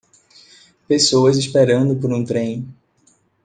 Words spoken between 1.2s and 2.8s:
esperando por um trem.